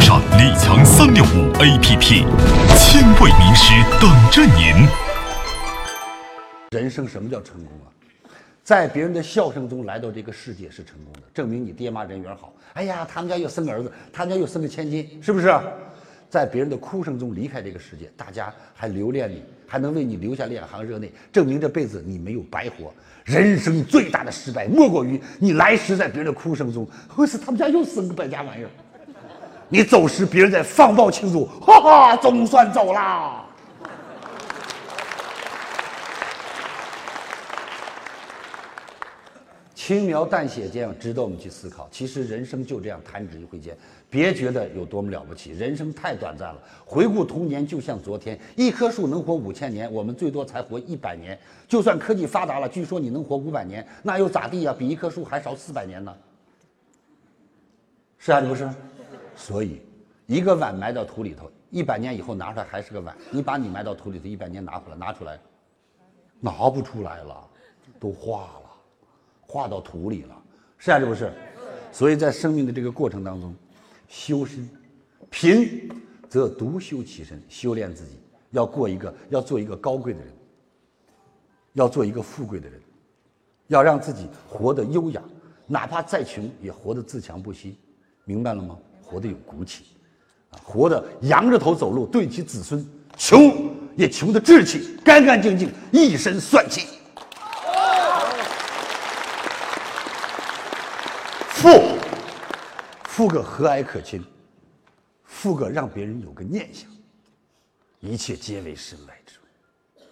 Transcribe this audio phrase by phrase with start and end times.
[0.00, 2.24] 上李强三六五 APP，
[2.76, 4.88] 千位名师等着您。
[6.70, 7.86] 人生什么叫成功啊？
[8.62, 12.52] 在别人的笑声中来到这个世界是成功的，证明你爹妈人缘好。
[12.74, 15.52] 哎呀，他们家又生个儿子，他们家又生个千金，是不是？
[16.30, 22.92] 在别人的哭声中离开这个世界，大家还留恋你，还能为你留下两行热泪，证明这辈子你没有白活。
[23.24, 26.86] 人生最大的失败，莫过于你来时在别人的哭声中，
[27.16, 28.68] 我是他们家又生个败家玩意儿；
[29.70, 33.44] 你走时，别人在放炮庆祝，哈哈，总算走啦。
[39.74, 41.86] 轻描淡写这样值得我们去思考。
[41.90, 43.76] 其实人生就这样弹指一挥间，
[44.08, 46.58] 别觉得有多么了不起，人生太短暂了。
[46.86, 48.38] 回顾童年，就像昨天。
[48.56, 51.38] 一棵树能活五千年，我们最多才活一百年。
[51.66, 54.74] 就算科技发达了，据说你能活五百年，那又咋地呀？
[54.78, 56.14] 比一棵树还少四百年呢。
[58.18, 58.68] 是啊，你不是？
[59.38, 59.80] 所以，
[60.26, 63.16] 一个碗埋到土里头，一百年以后拿出来还是个碗。
[63.30, 65.38] 你把你埋到土里头，一百年拿回来，拿出来，
[66.40, 67.48] 拿不出来了，
[68.00, 68.62] 都化了。
[69.42, 70.36] 化到土里了，
[70.76, 71.32] 是啊，是不是？
[71.92, 73.54] 所以在生命的这个过程当中，
[74.08, 74.68] 修身，
[75.30, 75.88] 贫
[76.28, 78.18] 则独修其身，修炼自己，
[78.50, 80.28] 要过一个，要做一个高贵的人，
[81.74, 82.78] 要做一个富贵的人，
[83.68, 85.22] 要让自己活得优雅，
[85.66, 87.78] 哪怕再穷也活得自强不息，
[88.24, 88.76] 明白了吗？
[89.08, 89.84] 活得有骨气，
[90.50, 96.86] 啊，活得仰着头走路，对其子孙，穷也穷得志气，干干净净，一身帅气。
[101.48, 101.70] 富，
[103.04, 104.22] 富个和蔼可亲，
[105.24, 106.90] 富个让别人有个念想，
[108.00, 110.02] 一切皆为身外之物。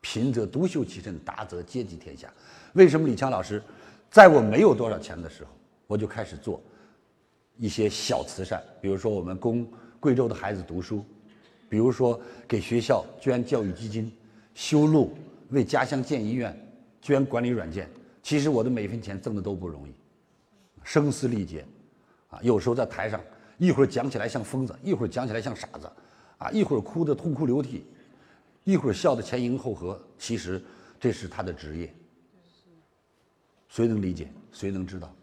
[0.00, 2.28] 贫则独秀其身，达则兼济天下。
[2.72, 3.62] 为什么李强老师，
[4.10, 5.50] 在我没有多少钱的时候，
[5.86, 6.60] 我就开始做
[7.58, 9.66] 一些小慈善，比如说我们供
[9.98, 11.04] 贵州的孩子读书，
[11.68, 14.12] 比如说给学校捐教育基金、
[14.54, 15.16] 修路、
[15.50, 16.54] 为家乡建医院、
[17.00, 17.88] 捐管理软件。
[18.22, 19.92] 其实我的每一分钱挣的都不容易。
[20.82, 21.64] 声嘶力竭，
[22.28, 23.20] 啊，有时候在台上，
[23.56, 25.90] 一会儿讲起来像疯子，一会儿讲起来像傻子，
[26.38, 27.84] 啊，一会儿哭得痛哭流涕，
[28.64, 30.00] 一会儿笑得前迎后合。
[30.18, 30.62] 其实
[31.00, 31.94] 这是他的职业，
[33.68, 34.28] 谁能理解？
[34.52, 35.14] 谁能知道？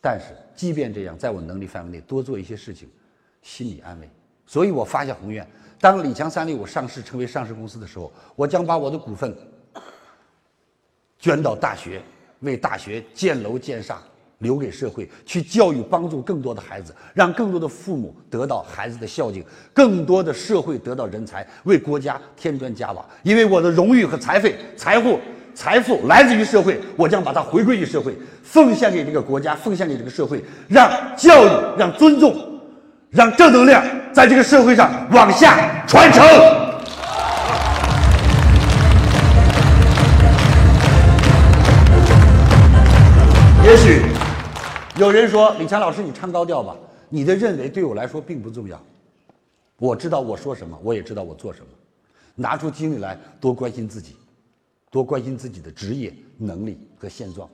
[0.00, 2.88] 但是即便这样，在我能力范围内多做一些事情，
[3.42, 4.08] 心理安慰。
[4.46, 5.46] 所以我发下宏愿：
[5.80, 9.36] 当李强三六五上市成为上市公司的时候，我将把我的股份
[11.18, 12.02] 捐到大学，
[12.40, 14.02] 为大学建楼建厦。
[14.40, 19.44] 留给社会去教育，帮助更多的孩子，让更多的父母得到孩子的孝敬，
[19.74, 23.04] 更多的社会得到人才，为国家添砖加瓦。
[23.22, 25.20] 因为我的荣誉和财费、财富、
[25.54, 32.34] 财富来自于社会，我将把它回归于社会，奉献给这个国家，奉献给这个社会，让教育、让尊重、
[33.10, 36.24] 让正能量在这个社会上往下传承。
[43.64, 44.02] 也许。
[44.96, 46.76] 有人说：“李强老师，你唱高调吧。”
[47.08, 48.78] 你的认为对我来说并不重要。
[49.78, 51.66] 我知道我说什么，我也知道我做什么。
[52.34, 54.14] 拿出精力来，多关心自己，
[54.90, 57.48] 多关心自己的职业能力和现状。